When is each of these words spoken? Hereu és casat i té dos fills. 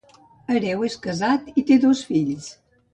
Hereu 0.53 0.87
és 0.89 0.97
casat 1.05 1.55
i 1.55 1.67
té 1.71 1.81
dos 1.87 2.05
fills. 2.13 2.55